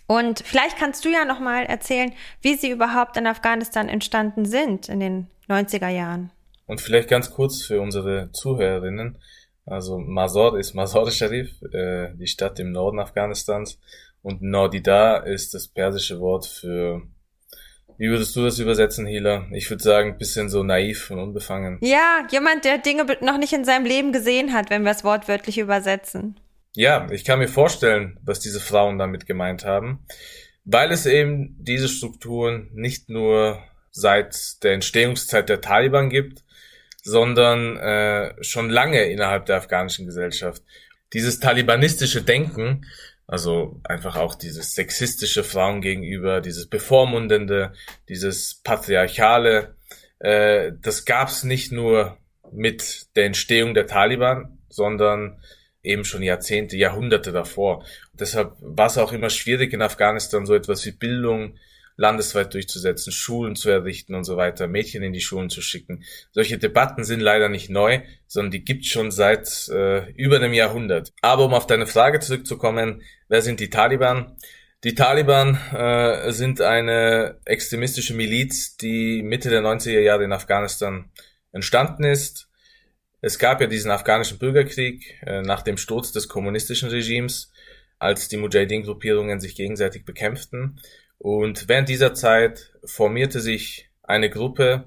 [0.09, 4.89] Und vielleicht kannst du ja noch mal erzählen, wie sie überhaupt in Afghanistan entstanden sind
[4.89, 6.31] in den 90er Jahren.
[6.65, 9.19] Und vielleicht ganz kurz für unsere Zuhörerinnen.
[9.67, 13.79] Also Mazar ist Mazar Sharif, äh, die Stadt im Norden Afghanistans.
[14.23, 17.03] Und Nordida ist das persische Wort für
[17.99, 19.45] wie würdest du das übersetzen, Hila?
[19.51, 21.77] Ich würde sagen, bisschen so naiv und unbefangen.
[21.81, 25.59] Ja, jemand, der Dinge noch nicht in seinem Leben gesehen hat, wenn wir es wortwörtlich
[25.59, 26.39] übersetzen.
[26.75, 30.05] Ja, ich kann mir vorstellen, was diese Frauen damit gemeint haben,
[30.65, 36.43] weil es eben diese Strukturen nicht nur seit der Entstehungszeit der Taliban gibt,
[37.01, 40.61] sondern äh, schon lange innerhalb der afghanischen Gesellschaft.
[41.13, 42.85] Dieses talibanistische Denken,
[43.25, 47.73] also einfach auch dieses sexistische Frauen gegenüber, dieses bevormundende,
[48.09, 49.75] dieses patriarchale,
[50.19, 52.17] äh, das gab's nicht nur
[52.51, 55.41] mit der Entstehung der Taliban, sondern
[55.83, 57.79] eben schon Jahrzehnte, Jahrhunderte davor.
[58.11, 61.57] Und deshalb war es auch immer schwierig in Afghanistan so etwas wie Bildung
[61.95, 66.05] landesweit durchzusetzen, Schulen zu errichten und so weiter, Mädchen in die Schulen zu schicken.
[66.31, 71.11] Solche Debatten sind leider nicht neu, sondern die gibt schon seit äh, über einem Jahrhundert.
[71.21, 74.37] Aber um auf deine Frage zurückzukommen, wer sind die Taliban?
[74.85, 81.11] Die Taliban äh, sind eine extremistische Miliz, die Mitte der 90er Jahre in Afghanistan
[81.51, 82.48] entstanden ist
[83.21, 87.51] es gab ja diesen afghanischen Bürgerkrieg äh, nach dem Sturz des kommunistischen Regimes,
[87.97, 90.79] als die Mujahideen-Gruppierungen sich gegenseitig bekämpften.
[91.17, 94.85] Und während dieser Zeit formierte sich eine Gruppe,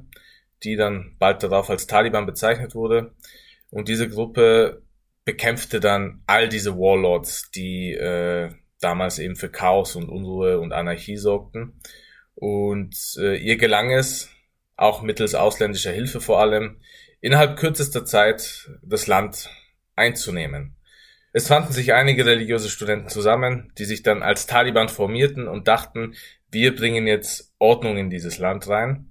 [0.64, 3.12] die dann bald darauf als Taliban bezeichnet wurde.
[3.71, 4.83] Und diese Gruppe
[5.25, 11.16] bekämpfte dann all diese Warlords, die äh, damals eben für Chaos und Unruhe und Anarchie
[11.16, 11.81] sorgten.
[12.35, 14.31] Und äh, ihr gelang es,
[14.77, 16.81] auch mittels ausländischer Hilfe vor allem,
[17.22, 19.48] innerhalb kürzester Zeit das Land
[19.96, 20.76] einzunehmen.
[21.32, 26.14] Es fanden sich einige religiöse Studenten zusammen, die sich dann als Taliban formierten und dachten,
[26.50, 29.08] wir bringen jetzt Ordnung in dieses Land rein.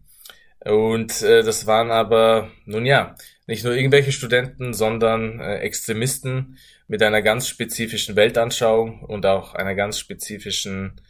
[0.63, 3.15] Und äh, das waren aber, nun ja,
[3.47, 9.74] nicht nur irgendwelche Studenten, sondern äh, Extremisten mit einer ganz spezifischen Weltanschauung und auch einer
[9.74, 11.02] ganz spezifischen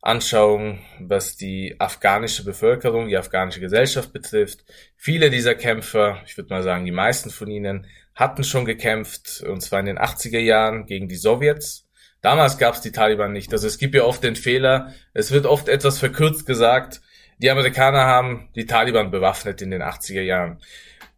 [0.00, 4.64] Anschauung, was die afghanische Bevölkerung, die afghanische Gesellschaft betrifft.
[4.96, 9.60] Viele dieser Kämpfer, ich würde mal sagen, die meisten von ihnen, hatten schon gekämpft, und
[9.60, 11.86] zwar in den 80er Jahren gegen die Sowjets.
[12.20, 13.52] Damals gab es die Taliban nicht.
[13.52, 17.00] Also es gibt ja oft den Fehler, es wird oft etwas verkürzt gesagt,
[17.38, 20.58] die Amerikaner haben die Taliban bewaffnet in den 80er Jahren.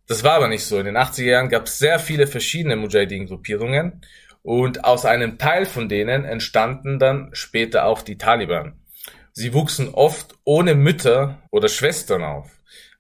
[0.07, 0.79] Das war aber nicht so.
[0.79, 4.03] In den 80er Jahren gab es sehr viele verschiedene Mujahideen-Gruppierungen
[4.42, 8.74] und aus einem Teil von denen entstanden dann später auch die Taliban.
[9.33, 12.50] Sie wuchsen oft ohne Mütter oder Schwestern auf.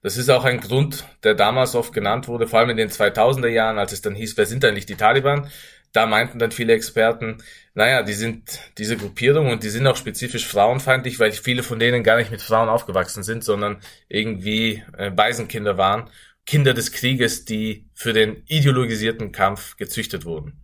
[0.02, 3.48] Das ist auch ein Grund, der damals oft genannt wurde, vor allem in den 2000er
[3.48, 5.50] Jahren, als es dann hieß, wer sind eigentlich die Taliban?
[5.92, 7.38] Da meinten dann viele Experten,
[7.74, 12.04] naja, die sind diese Gruppierung und die sind auch spezifisch frauenfeindlich, weil viele von denen
[12.04, 16.08] gar nicht mit Frauen aufgewachsen sind, sondern irgendwie äh, Waisenkinder waren,
[16.46, 20.62] Kinder des Krieges, die für den ideologisierten Kampf gezüchtet wurden.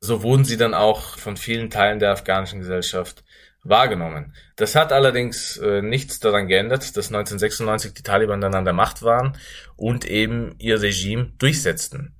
[0.00, 3.24] So wurden sie dann auch von vielen Teilen der afghanischen Gesellschaft
[3.64, 4.34] wahrgenommen.
[4.56, 9.02] Das hat allerdings äh, nichts daran geändert, dass 1996 die Taliban dann an der Macht
[9.02, 9.36] waren
[9.76, 12.14] und eben ihr Regime durchsetzten.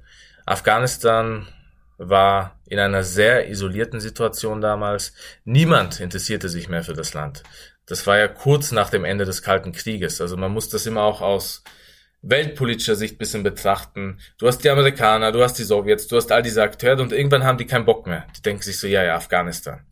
[0.45, 1.47] Afghanistan
[1.99, 5.13] war in einer sehr isolierten Situation damals.
[5.45, 7.43] Niemand interessierte sich mehr für das Land.
[7.87, 10.21] Das war ja kurz nach dem Ende des Kalten Krieges.
[10.21, 11.65] Also man muss das immer auch aus
[12.23, 14.19] weltpolitischer Sicht bisschen betrachten.
[14.39, 17.45] Du hast die Amerikaner, du hast die Sowjets, du hast all diese Akteure und irgendwann
[17.45, 18.27] haben die keinen Bock mehr.
[18.37, 19.87] Die denken sich so, ja, ja, Afghanistan.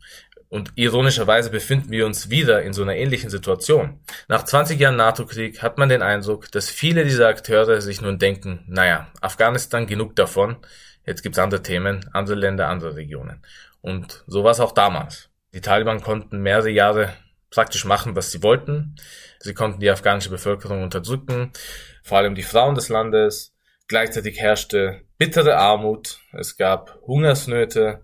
[0.49, 3.99] Und ironischerweise befinden wir uns wieder in so einer ähnlichen Situation.
[4.29, 8.63] Nach 20 Jahren NATO-Krieg hat man den Eindruck, dass viele dieser Akteure sich nun denken,
[8.67, 10.57] naja, Afghanistan genug davon,
[11.05, 13.41] jetzt gibt's andere Themen, andere Länder, andere Regionen.
[13.81, 15.29] Und so war es auch damals.
[15.53, 17.13] Die Taliban konnten mehrere Jahre
[17.57, 18.95] praktisch machen, was sie wollten.
[19.39, 21.51] Sie konnten die afghanische Bevölkerung unterdrücken,
[22.03, 23.55] vor allem die Frauen des Landes.
[23.87, 28.03] Gleichzeitig herrschte bittere Armut, es gab Hungersnöte,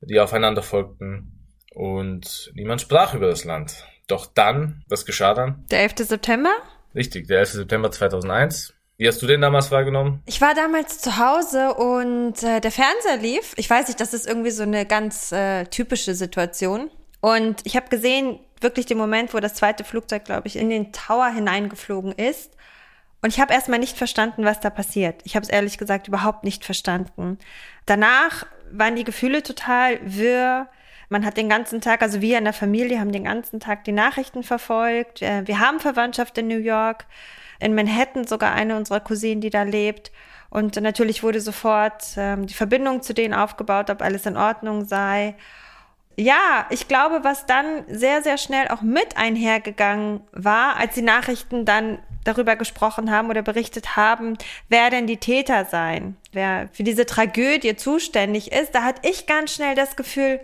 [0.00, 3.86] die aufeinander folgten und niemand sprach über das Land.
[4.08, 5.64] Doch dann, was geschah dann?
[5.70, 5.98] Der 11.
[5.98, 6.50] September?
[6.92, 7.50] Richtig, der 11.
[7.52, 8.74] September 2001.
[8.96, 10.24] Wie hast du den damals wahrgenommen?
[10.26, 13.54] Ich war damals zu Hause und äh, der Fernseher lief.
[13.58, 16.90] Ich weiß nicht, das ist irgendwie so eine ganz äh, typische Situation.
[17.20, 20.92] Und ich habe gesehen, wirklich den Moment, wo das zweite Flugzeug, glaube ich, in den
[20.92, 22.52] Tower hineingeflogen ist.
[23.20, 25.22] Und ich habe erstmal nicht verstanden, was da passiert.
[25.24, 27.38] Ich habe es ehrlich gesagt überhaupt nicht verstanden.
[27.86, 30.68] Danach waren die Gefühle total wirr.
[31.08, 33.92] Man hat den ganzen Tag, also wir in der Familie haben den ganzen Tag die
[33.92, 35.22] Nachrichten verfolgt.
[35.22, 37.06] Wir haben Verwandtschaft in New York,
[37.60, 40.12] in Manhattan sogar eine unserer Cousinen, die da lebt.
[40.50, 45.34] Und natürlich wurde sofort ähm, die Verbindung zu denen aufgebaut, ob alles in Ordnung sei.
[46.20, 51.64] Ja, ich glaube, was dann sehr, sehr schnell auch mit einhergegangen war, als die Nachrichten
[51.64, 54.36] dann darüber gesprochen haben oder berichtet haben,
[54.68, 59.54] wer denn die Täter seien, wer für diese Tragödie zuständig ist, da hatte ich ganz
[59.54, 60.40] schnell das Gefühl,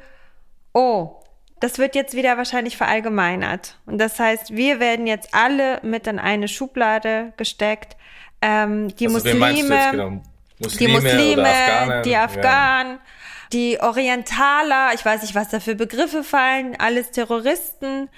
[0.74, 1.16] oh,
[1.58, 3.76] das wird jetzt wieder wahrscheinlich verallgemeinert.
[3.84, 7.96] Und das heißt, wir werden jetzt alle mit in eine Schublade gesteckt.
[8.40, 10.22] Ähm, die, also, Muslime, genau?
[10.60, 13.00] Muslime, die Muslime, Afghanen, die Afghanen, ja.
[13.52, 18.08] Die Orientaler, ich weiß nicht, was da für Begriffe fallen, alles Terroristen.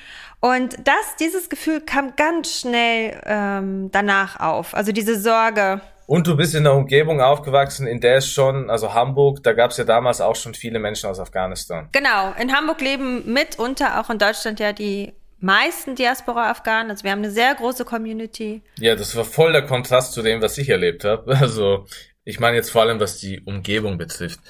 [0.40, 4.74] Und das, dieses Gefühl kam ganz schnell ähm, danach auf.
[4.74, 8.94] Also diese Sorge, und du bist in einer Umgebung aufgewachsen, in der es schon, also
[8.94, 11.88] Hamburg, da gab es ja damals auch schon viele Menschen aus Afghanistan.
[11.90, 16.90] Genau, in Hamburg leben mitunter auch in Deutschland ja die meisten Diaspora-Afghanen.
[16.90, 18.62] Also wir haben eine sehr große Community.
[18.78, 21.36] Ja, das war voll der Kontrast zu dem, was ich erlebt habe.
[21.40, 21.86] Also
[22.26, 24.40] ich meine jetzt vor allem, was die Umgebung betrifft.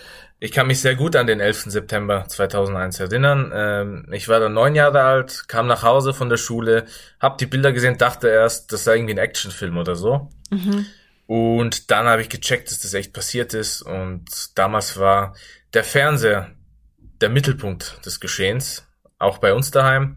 [0.40, 1.64] Ich kann mich sehr gut an den 11.
[1.66, 3.52] September 2001 erinnern.
[3.54, 6.86] Ähm, ich war dann neun Jahre alt, kam nach Hause von der Schule,
[7.20, 10.30] hab die Bilder gesehen, dachte erst, das sei irgendwie ein Actionfilm oder so.
[10.50, 10.86] Mhm.
[11.26, 13.82] Und dann habe ich gecheckt, dass das echt passiert ist.
[13.82, 14.24] Und
[14.58, 15.36] damals war
[15.74, 16.52] der Fernseher
[17.20, 18.86] der Mittelpunkt des Geschehens,
[19.18, 20.16] auch bei uns daheim.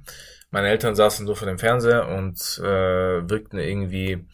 [0.49, 4.25] Meine Eltern saßen so vor dem Fernseher und äh, wirkten irgendwie,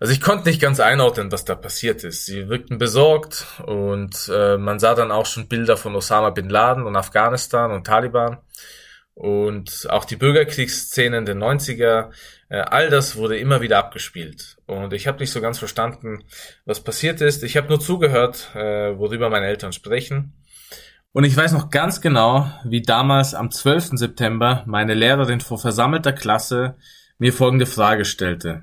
[0.00, 2.26] also ich konnte nicht ganz einordnen, was da passiert ist.
[2.26, 6.84] Sie wirkten besorgt und äh, man sah dann auch schon Bilder von Osama bin Laden
[6.84, 8.38] und Afghanistan und Taliban.
[9.14, 12.10] und auch die Bürgerkriegsszenen der 90er,
[12.48, 14.56] äh, all das wurde immer wieder abgespielt.
[14.66, 16.24] Und ich habe nicht so ganz verstanden,
[16.64, 17.44] was passiert ist.
[17.44, 20.32] Ich habe nur zugehört, äh, worüber meine Eltern sprechen.
[21.12, 23.96] Und ich weiß noch ganz genau, wie damals am 12.
[23.98, 26.76] September meine Lehrerin vor versammelter Klasse
[27.18, 28.62] mir folgende Frage stellte.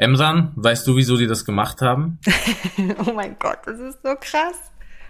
[0.00, 2.18] Emran, weißt du, wieso die das gemacht haben?
[3.06, 4.56] oh mein Gott, das ist so krass.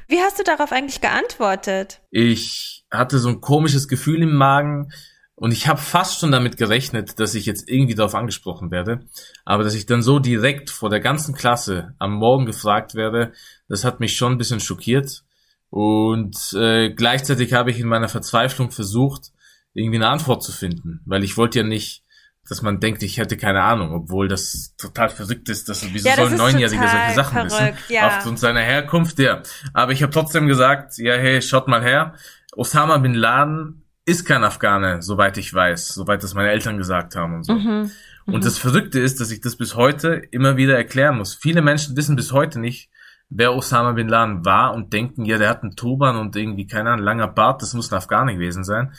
[0.08, 2.00] Wie hast du darauf eigentlich geantwortet?
[2.10, 4.90] Ich hatte so ein komisches Gefühl im Magen
[5.36, 9.06] und ich habe fast schon damit gerechnet, dass ich jetzt irgendwie darauf angesprochen werde.
[9.44, 13.32] Aber dass ich dann so direkt vor der ganzen Klasse am Morgen gefragt werde,
[13.68, 15.22] das hat mich schon ein bisschen schockiert.
[15.68, 19.30] Und äh, gleichzeitig habe ich in meiner Verzweiflung versucht,
[19.72, 22.02] irgendwie eine Antwort zu finden, weil ich wollte ja nicht,
[22.50, 26.16] dass man denkt, ich hätte keine Ahnung, obwohl das total verrückt ist, dass wieso ja,
[26.16, 28.08] das ein Neunjähriger solche Sachen verrückt, wissen, ja.
[28.08, 29.42] aufgrund seiner Herkunft, ja.
[29.72, 32.14] Aber ich habe trotzdem gesagt, ja, hey, schaut mal her,
[32.56, 37.34] Osama bin Laden ist kein Afghane, soweit ich weiß, soweit das meine Eltern gesagt haben
[37.34, 37.54] und so.
[37.54, 37.90] Mhm.
[38.26, 38.40] Und mhm.
[38.40, 41.34] das Verrückte ist, dass ich das bis heute immer wieder erklären muss.
[41.34, 42.90] Viele Menschen wissen bis heute nicht,
[43.28, 46.90] wer Osama Bin Laden war und denken, ja, der hat einen Turban und irgendwie, keine
[46.90, 48.92] Ahnung, langer Bart, das muss ein Afghane gewesen sein.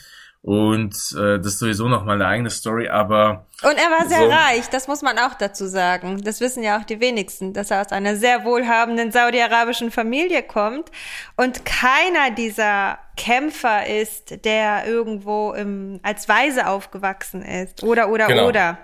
[0.44, 3.46] Und äh, das ist sowieso nochmal eine eigene Story, aber.
[3.62, 4.28] Und er war sehr so.
[4.28, 6.20] reich, das muss man auch dazu sagen.
[6.24, 10.90] Das wissen ja auch die wenigsten, dass er aus einer sehr wohlhabenden saudi-arabischen Familie kommt.
[11.36, 17.84] Und keiner dieser Kämpfer ist, der irgendwo im, als Weise aufgewachsen ist.
[17.84, 18.48] Oder, oder, genau.
[18.48, 18.78] oder.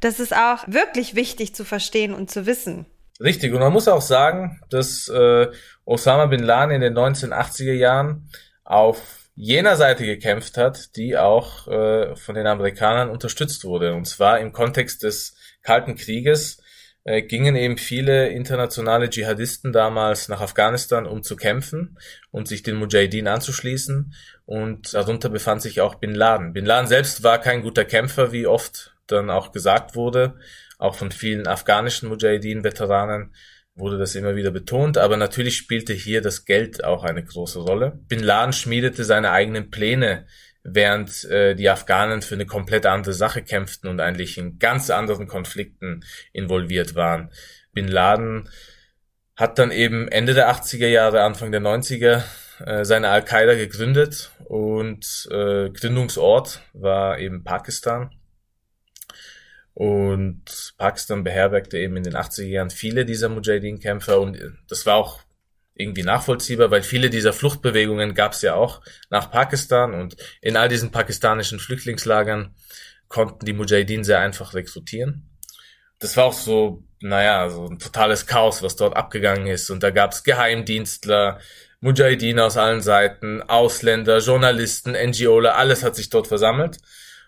[0.00, 2.86] Das ist auch wirklich wichtig zu verstehen und zu wissen.
[3.20, 5.48] Richtig, und man muss auch sagen, dass äh,
[5.84, 8.30] Osama bin Laden in den 1980er Jahren
[8.64, 13.94] auf jener Seite gekämpft hat, die auch äh, von den Amerikanern unterstützt wurde.
[13.94, 16.62] Und zwar im Kontext des Kalten Krieges
[17.04, 21.98] äh, gingen eben viele internationale Dschihadisten damals nach Afghanistan, um zu kämpfen
[22.30, 24.14] und sich den Mujahideen anzuschließen.
[24.44, 26.52] Und darunter befand sich auch Bin Laden.
[26.52, 30.34] Bin Laden selbst war kein guter Kämpfer, wie oft dann auch gesagt wurde
[30.82, 33.32] auch von vielen afghanischen Mujahideen-Veteranen
[33.74, 37.98] wurde das immer wieder betont, aber natürlich spielte hier das Geld auch eine große Rolle.
[38.08, 40.26] Bin Laden schmiedete seine eigenen Pläne,
[40.62, 45.26] während äh, die Afghanen für eine komplett andere Sache kämpften und eigentlich in ganz anderen
[45.26, 47.30] Konflikten involviert waren.
[47.72, 48.48] Bin Laden
[49.36, 52.22] hat dann eben Ende der 80er Jahre, Anfang der 90er
[52.64, 58.10] äh, seine Al-Qaida gegründet und äh, Gründungsort war eben Pakistan.
[59.74, 65.20] Und Pakistan beherbergte eben in den 80er Jahren viele dieser Mujahideen-Kämpfer und das war auch
[65.74, 70.68] irgendwie nachvollziehbar, weil viele dieser Fluchtbewegungen gab es ja auch nach Pakistan und in all
[70.68, 72.54] diesen pakistanischen Flüchtlingslagern
[73.08, 75.28] konnten die Mujahideen sehr einfach rekrutieren.
[75.98, 79.90] Das war auch so, naja, so ein totales Chaos, was dort abgegangen ist und da
[79.90, 81.40] gab es Geheimdienstler,
[81.80, 86.78] Mujahideen aus allen Seiten, Ausländer, Journalisten, NGOler, alles hat sich dort versammelt.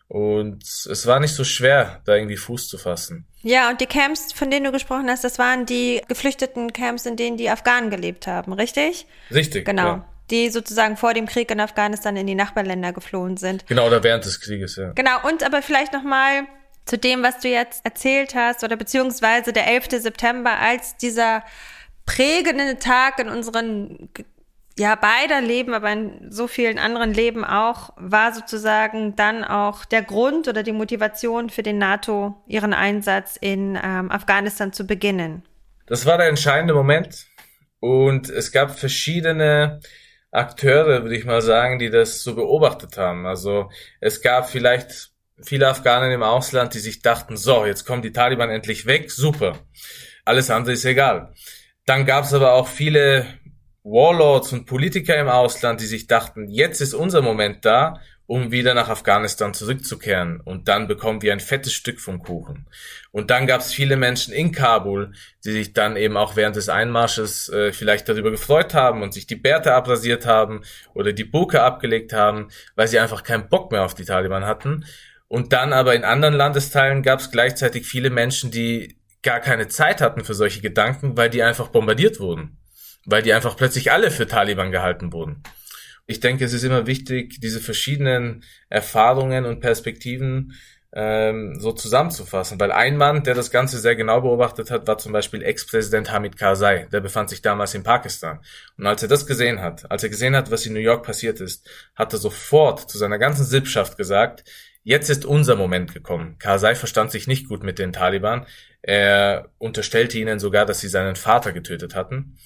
[0.08, 3.26] Und es war nicht so schwer, da irgendwie Fuß zu fassen.
[3.42, 7.16] Ja, und die Camps, von denen du gesprochen hast, das waren die geflüchteten Camps, in
[7.16, 9.06] denen die Afghanen gelebt haben, richtig?
[9.30, 9.64] Richtig.
[9.64, 9.82] Genau.
[9.82, 10.08] Ja.
[10.30, 13.66] Die sozusagen vor dem Krieg in Afghanistan in die Nachbarländer geflohen sind.
[13.66, 14.92] Genau, oder während des Krieges, ja.
[14.92, 16.46] Genau, und aber vielleicht nochmal
[16.86, 20.02] zu dem, was du jetzt erzählt hast, oder beziehungsweise der 11.
[20.02, 21.42] September als dieser
[22.06, 24.10] prägende Tag in unseren
[24.76, 30.02] ja, beider Leben, aber in so vielen anderen Leben auch, war sozusagen dann auch der
[30.02, 35.44] Grund oder die Motivation für den NATO, ihren Einsatz in ähm, Afghanistan zu beginnen.
[35.86, 37.26] Das war der entscheidende Moment.
[37.78, 39.80] Und es gab verschiedene
[40.30, 43.26] Akteure, würde ich mal sagen, die das so beobachtet haben.
[43.26, 45.10] Also es gab vielleicht
[45.42, 49.58] viele Afghanen im Ausland, die sich dachten, so, jetzt kommen die Taliban endlich weg, super.
[50.24, 51.32] Alles andere ist egal.
[51.86, 53.26] Dann gab es aber auch viele
[53.84, 58.72] Warlords und Politiker im Ausland, die sich dachten, jetzt ist unser Moment da, um wieder
[58.72, 60.40] nach Afghanistan zurückzukehren.
[60.40, 62.66] Und dann bekommen wir ein fettes Stück vom Kuchen.
[63.12, 65.12] Und dann gab es viele Menschen in Kabul,
[65.44, 69.26] die sich dann eben auch während des Einmarsches äh, vielleicht darüber gefreut haben und sich
[69.26, 70.62] die Bärte abrasiert haben
[70.94, 74.86] oder die Buke abgelegt haben, weil sie einfach keinen Bock mehr auf die Taliban hatten.
[75.28, 80.00] Und dann aber in anderen Landesteilen gab es gleichzeitig viele Menschen, die gar keine Zeit
[80.00, 82.56] hatten für solche Gedanken, weil die einfach bombardiert wurden
[83.06, 85.42] weil die einfach plötzlich alle für Taliban gehalten wurden.
[86.06, 90.52] Ich denke, es ist immer wichtig, diese verschiedenen Erfahrungen und Perspektiven
[90.96, 95.12] ähm, so zusammenzufassen, weil ein Mann, der das Ganze sehr genau beobachtet hat, war zum
[95.12, 98.38] Beispiel Ex-Präsident Hamid Karzai, der befand sich damals in Pakistan.
[98.78, 101.40] Und als er das gesehen hat, als er gesehen hat, was in New York passiert
[101.40, 104.44] ist, hat er sofort zu seiner ganzen Sippschaft gesagt,
[104.84, 106.36] jetzt ist unser Moment gekommen.
[106.38, 108.46] Karzai verstand sich nicht gut mit den Taliban.
[108.80, 112.36] Er unterstellte ihnen sogar, dass sie seinen Vater getötet hatten.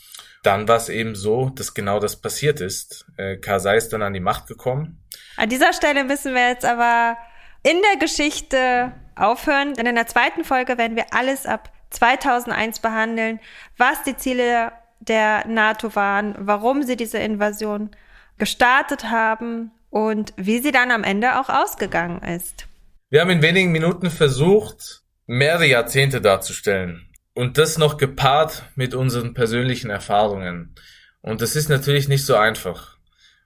[0.42, 3.06] Dann war es eben so, dass genau das passiert ist.
[3.16, 5.02] Äh, Karzai ist dann an die Macht gekommen.
[5.36, 7.16] An dieser Stelle müssen wir jetzt aber
[7.62, 13.40] in der Geschichte aufhören, denn in der zweiten Folge werden wir alles ab 2001 behandeln,
[13.76, 17.90] was die Ziele der NATO waren, warum sie diese Invasion
[18.36, 22.66] gestartet haben und wie sie dann am Ende auch ausgegangen ist.
[23.10, 27.07] Wir haben in wenigen Minuten versucht, mehrere Jahrzehnte darzustellen.
[27.38, 30.74] Und das noch gepaart mit unseren persönlichen Erfahrungen.
[31.20, 32.96] Und das ist natürlich nicht so einfach.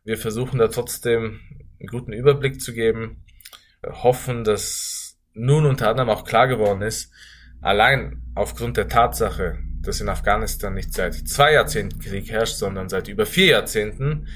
[0.03, 1.41] Wir versuchen da trotzdem
[1.79, 3.23] einen guten Überblick zu geben,
[3.85, 7.13] hoffen, dass nun unter anderem auch klar geworden ist,
[7.61, 13.09] allein aufgrund der Tatsache, dass in Afghanistan nicht seit zwei Jahrzehnten Krieg herrscht, sondern seit
[13.09, 14.27] über vier Jahrzehnten,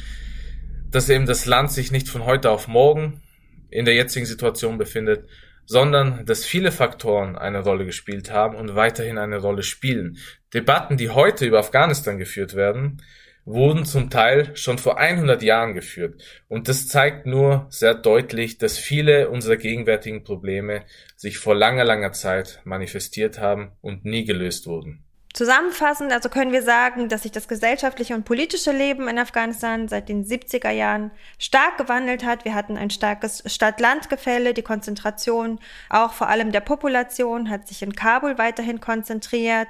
[0.91, 3.23] dass eben das Land sich nicht von heute auf morgen
[3.71, 5.27] in der jetzigen Situation befindet,
[5.67, 10.19] sondern dass viele Faktoren eine Rolle gespielt haben und weiterhin eine Rolle spielen.
[10.55, 13.03] Debatten, die heute über Afghanistan geführt werden,
[13.45, 16.23] wurden zum Teil schon vor 100 Jahren geführt.
[16.49, 20.83] Und das zeigt nur sehr deutlich, dass viele unserer gegenwärtigen Probleme
[21.17, 25.06] sich vor langer, langer Zeit manifestiert haben und nie gelöst wurden.
[25.37, 30.09] Zusammenfassend also können wir sagen, dass sich das gesellschaftliche und politische Leben in Afghanistan seit
[30.09, 32.47] den 70er Jahren stark gewandelt hat.
[32.47, 34.55] Wir hatten ein starkes Stadt-Land-Gefälle.
[34.55, 35.59] Die Konzentration
[35.91, 39.69] auch vor allem der Population hat sich in Kabul weiterhin konzentriert.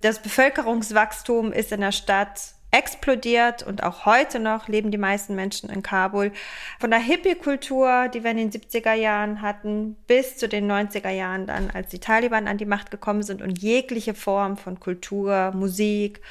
[0.00, 5.68] Das Bevölkerungswachstum ist in der Stadt explodiert und auch heute noch leben die meisten Menschen
[5.68, 6.32] in Kabul.
[6.80, 11.46] Von der Hippie-Kultur, die wir in den 70er Jahren hatten, bis zu den 90er Jahren
[11.46, 16.22] dann, als die Taliban an die Macht gekommen sind und jegliche Form von Kultur, Musik,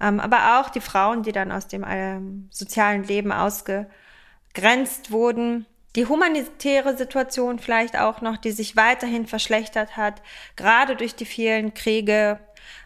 [0.00, 5.66] ähm, aber auch die Frauen, die dann aus dem ähm, sozialen Leben ausgegrenzt wurden.
[5.96, 10.22] Die humanitäre Situation vielleicht auch noch, die sich weiterhin verschlechtert hat,
[10.56, 12.38] gerade durch die vielen Kriege,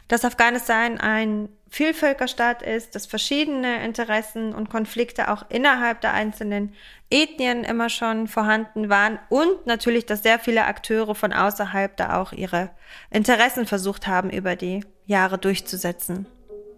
[0.08, 6.72] dass Afghanistan ein Vielvölkerstaat ist, dass verschiedene Interessen und Konflikte auch innerhalb der einzelnen
[7.10, 12.32] Ethnien immer schon vorhanden waren und natürlich, dass sehr viele Akteure von außerhalb da auch
[12.32, 12.70] ihre
[13.10, 16.26] Interessen versucht haben, über die Jahre durchzusetzen.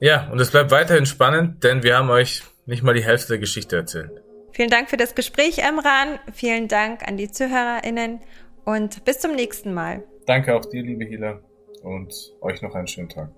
[0.01, 3.39] Ja, und es bleibt weiterhin spannend, denn wir haben euch nicht mal die Hälfte der
[3.39, 4.11] Geschichte erzählt.
[4.53, 6.19] Vielen Dank für das Gespräch, Emran.
[6.33, 8.21] Vielen Dank an die ZuhörerInnen
[8.65, 10.03] und bis zum nächsten Mal.
[10.27, 11.41] Danke auch dir, liebe Hila,
[11.87, 13.31] und euch noch einen schönen Tag.